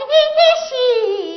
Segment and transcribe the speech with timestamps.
[0.00, 1.31] 一心。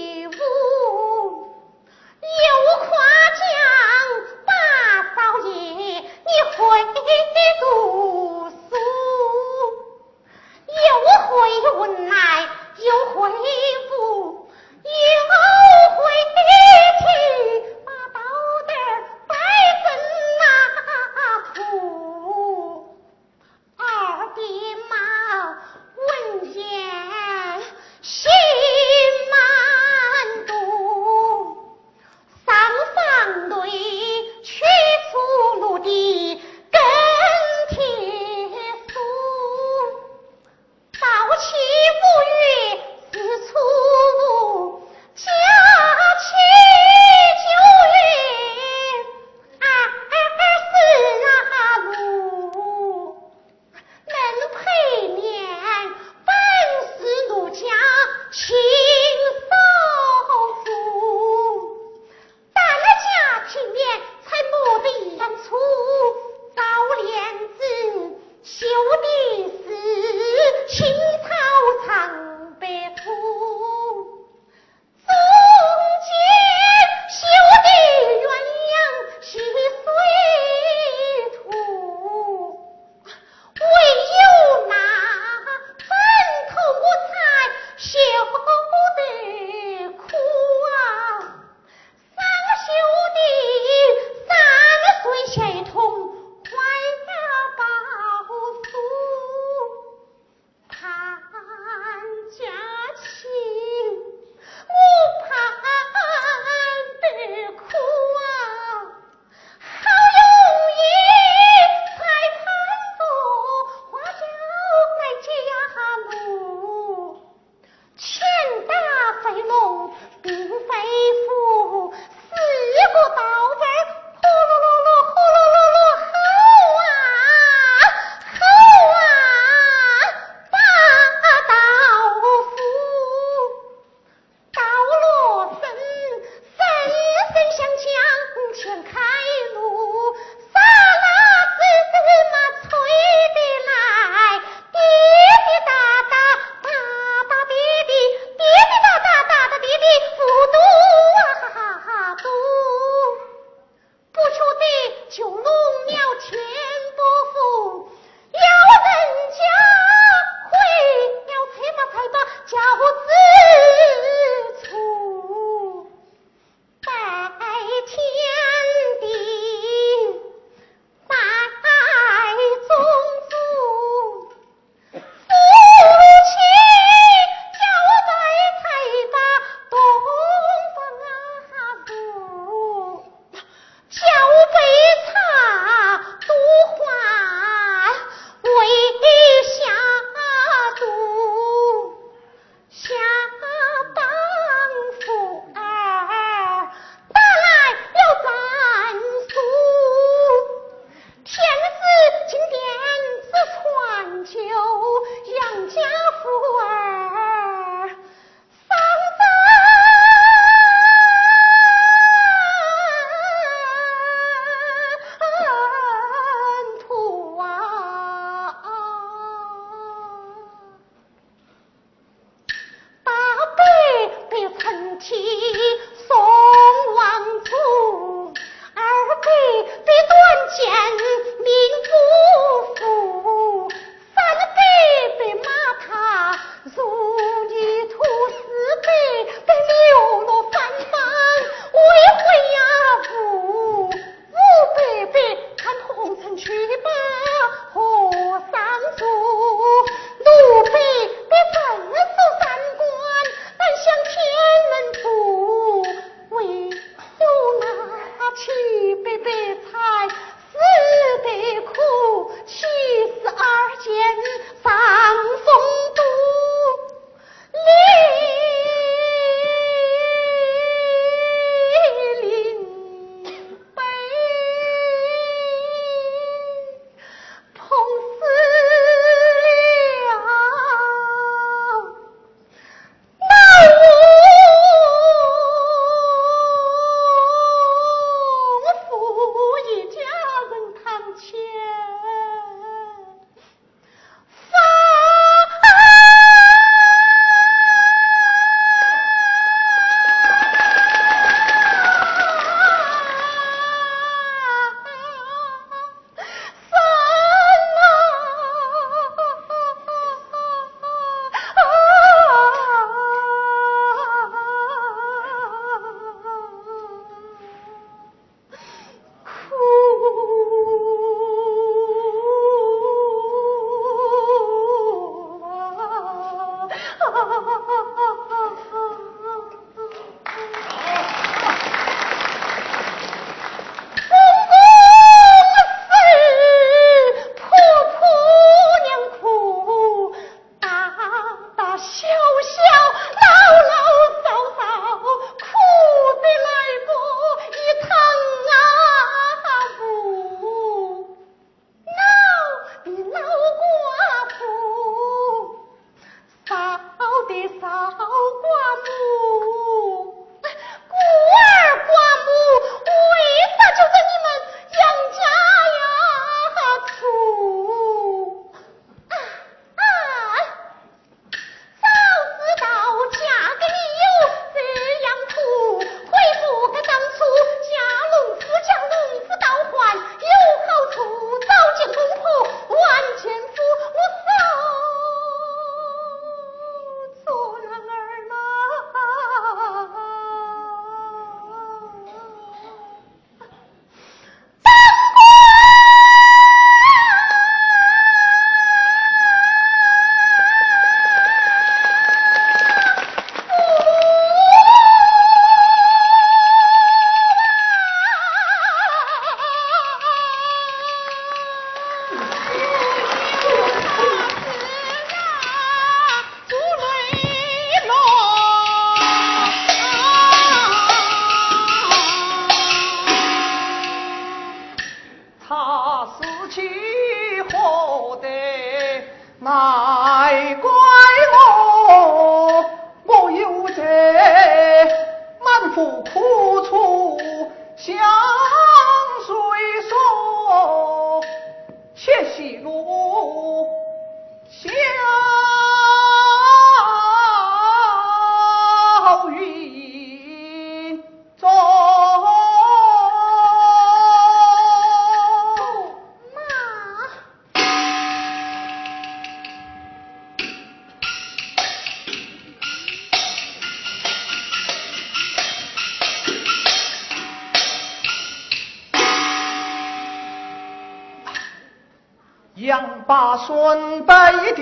[473.37, 474.13] 孙辈
[474.53, 474.61] 的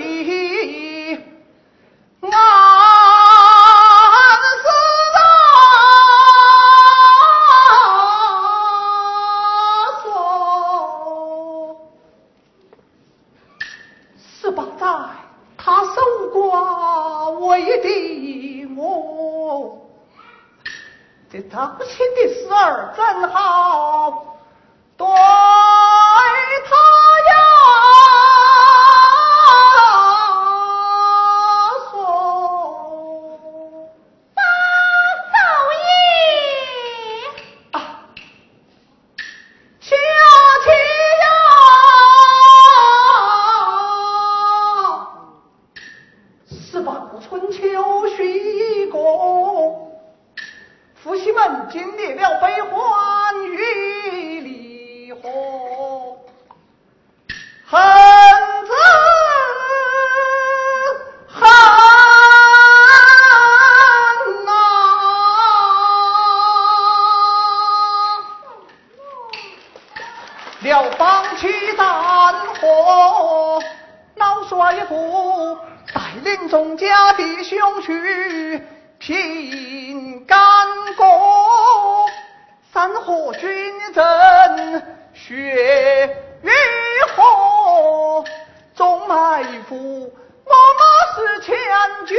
[2.20, 2.32] 安
[4.62, 4.66] 死
[5.20, 5.26] 啊！
[10.02, 10.04] 说
[14.18, 14.86] 十八载，
[15.56, 16.00] 他守
[16.32, 17.88] 寡为的
[18.76, 19.78] 我，
[21.30, 24.33] 这张亲的事儿真好。
[77.44, 78.62] 兄去
[78.98, 80.38] 拼干
[80.96, 81.04] 戈，
[82.72, 86.50] 山河军阵血与
[87.14, 88.24] 火，
[88.74, 90.10] 众埋伏
[90.46, 90.82] 我马
[91.14, 91.54] 是千
[92.06, 92.14] 脚，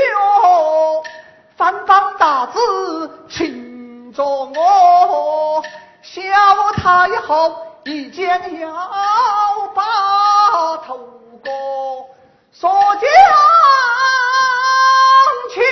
[1.58, 5.64] 反方大字擒着我，
[6.04, 6.22] 小
[6.74, 8.70] 太后一见要
[9.74, 10.98] 把头
[11.44, 11.50] 割，
[12.52, 13.02] 说将
[15.56, 15.64] 亲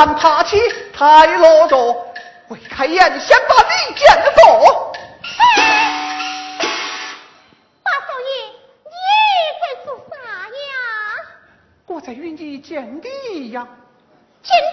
[0.00, 0.56] 男儿还怕起
[0.94, 1.94] 太啰嗦，
[2.48, 4.90] 未开眼先把你见否。
[7.82, 8.30] 大少爷，
[8.86, 8.96] 你
[9.60, 10.16] 在做啥
[10.48, 10.72] 呀？
[11.86, 13.68] 我在与你见礼呀，
[14.42, 14.64] 见礼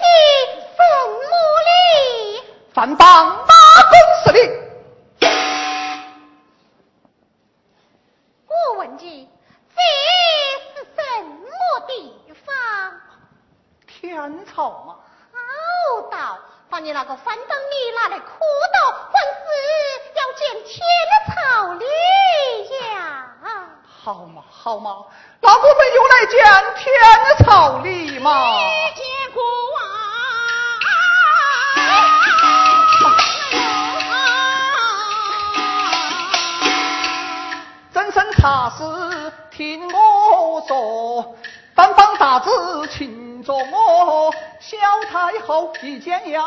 [0.77, 1.35] 什么
[1.67, 2.41] 礼？
[2.73, 3.36] 反帮
[39.57, 41.35] 听我说，
[41.73, 42.51] 班帮大子
[42.91, 44.77] 请着我，小
[45.09, 46.43] 太后一见要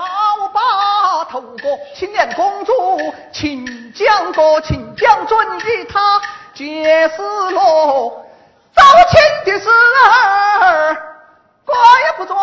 [0.55, 2.73] 把头过，青莲公主
[3.33, 6.23] 请将过请将准与他
[6.55, 7.20] 结识
[7.51, 7.61] 了，
[8.77, 10.96] 早亲的事儿
[11.66, 11.75] 我
[12.07, 12.37] 也不做。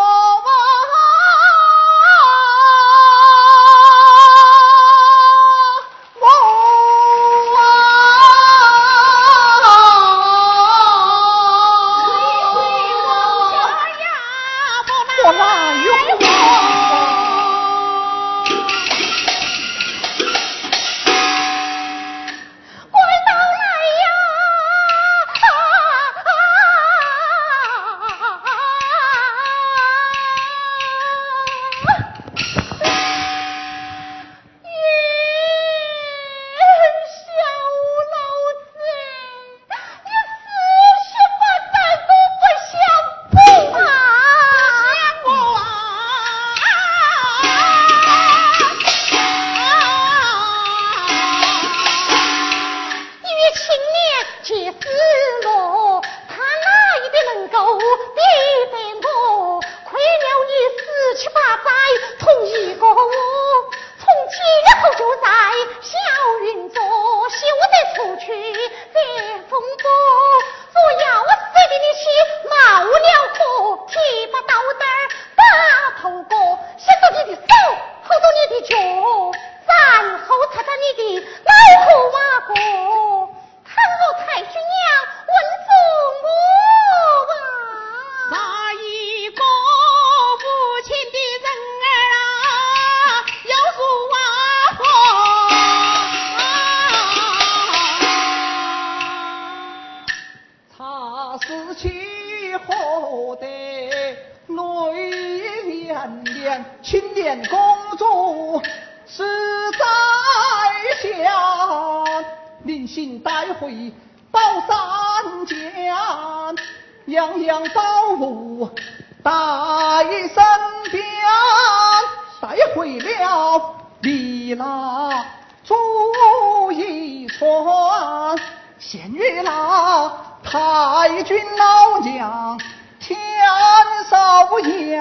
[134.60, 135.00] 言，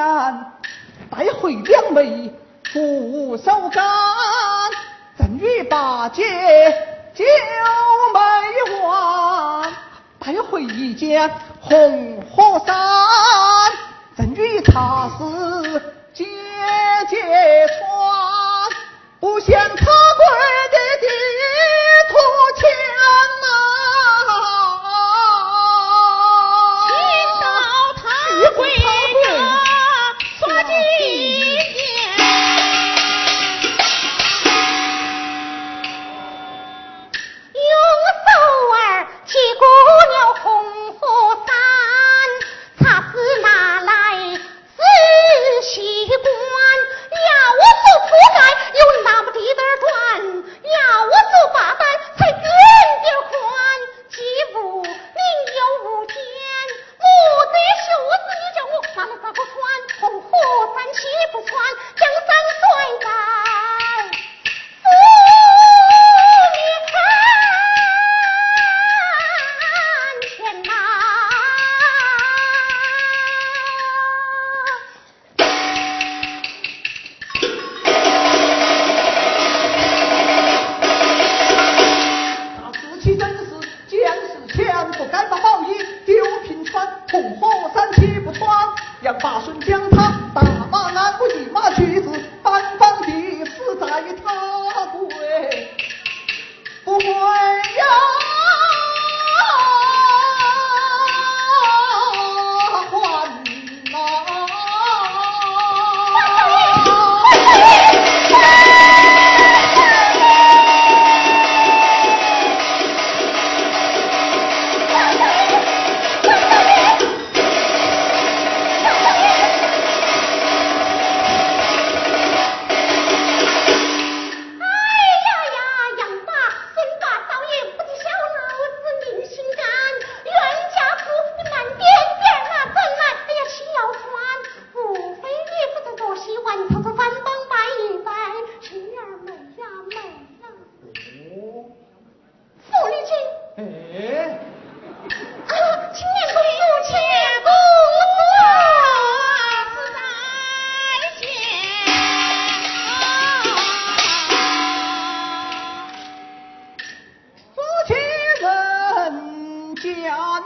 [1.10, 2.32] 带回两枚
[2.72, 3.84] 扶手杆，
[5.18, 6.22] 赠与八戒
[7.14, 7.24] 九
[8.12, 8.20] 妹
[8.82, 9.72] 玩，
[10.18, 12.76] 带回一件红火衫，
[14.16, 16.24] 赠与茶室姐
[17.08, 17.16] 姐
[17.68, 17.78] 穿，
[19.20, 19.80] 不嫌他贵
[20.72, 20.76] 的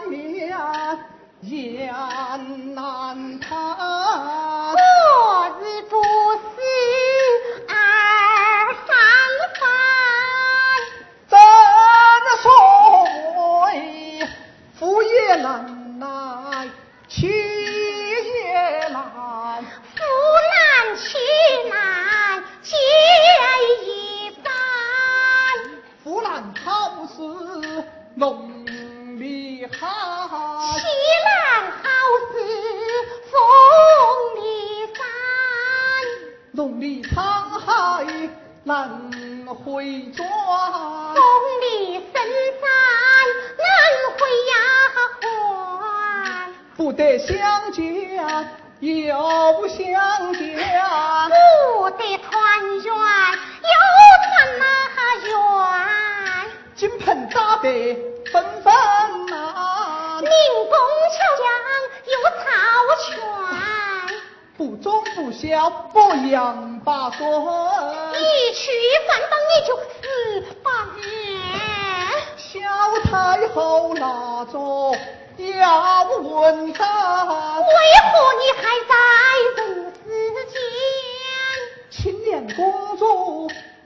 [0.09, 0.99] 你呀
[2.75, 3.57] 难逃
[39.81, 41.23] 回装风
[41.63, 42.21] 里神
[42.61, 42.63] 山
[43.57, 43.65] 难
[44.13, 44.53] 回呀
[44.93, 45.01] 还
[46.77, 47.83] 不得相见
[48.81, 50.43] 又相见。
[51.79, 52.29] 不得团
[52.85, 52.93] 圆
[53.65, 53.73] 又
[54.27, 54.29] 团
[55.25, 55.33] 圆
[56.75, 57.97] 金盆打得
[58.31, 58.71] 纷纷
[59.33, 60.21] 啊。
[60.21, 60.29] 宁
[60.69, 60.77] 宫
[61.17, 61.43] 巧匠
[62.05, 62.45] 有草
[63.01, 63.09] 权
[64.59, 68.71] 不忠不孝不养八端一去
[69.07, 70.03] 翻恼你就死
[70.63, 71.01] 八年
[72.37, 72.59] 小
[73.05, 74.53] 太后拿着
[75.59, 76.85] 要问他
[77.59, 77.65] 为
[78.11, 78.93] 何你还在
[79.57, 79.59] 人
[79.97, 80.03] 世
[80.51, 80.55] 间？
[81.91, 82.59] 青莲公
[82.99, 83.03] 主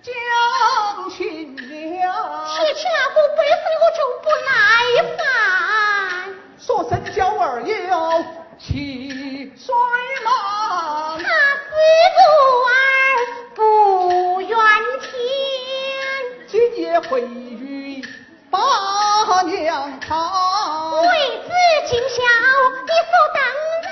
[0.03, 0.13] 将
[1.11, 1.63] 亲娘
[2.47, 4.51] 提起那个杯子我就不耐
[5.17, 5.21] 烦。
[6.59, 7.73] 说生娇儿有
[8.59, 8.63] 七
[9.57, 9.75] 岁
[10.25, 10.29] 了
[11.19, 11.71] 他自
[12.17, 12.21] 主
[17.01, 18.05] 回于
[18.51, 20.01] 八娘。
[20.01, 21.51] 堂为子
[21.87, 22.23] 尽孝
[22.85, 23.41] 理所当
[23.83, 23.89] 然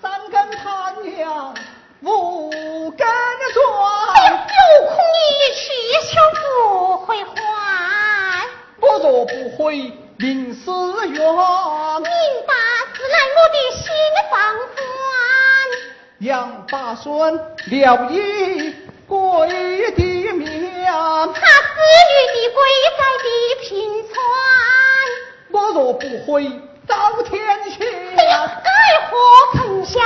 [0.00, 1.54] 三更他娘
[2.00, 4.96] 五更转有空
[5.36, 5.94] 你去一
[6.34, 8.46] 不回还
[8.80, 10.72] 我若不回林思
[11.08, 12.10] 源明
[12.46, 12.54] 把
[12.94, 13.84] 子来我的新
[14.30, 14.34] 房
[14.74, 14.78] 子
[16.20, 18.69] 杨大孙了一
[22.10, 22.58] 你的跪
[22.98, 23.26] 在地
[23.68, 23.68] 平
[24.08, 24.14] 川。
[25.52, 26.48] 我若不回
[26.86, 27.30] 遭天
[27.70, 28.16] 谴。
[28.16, 28.70] 哎呀该
[29.06, 29.16] 何
[29.54, 30.02] 曾想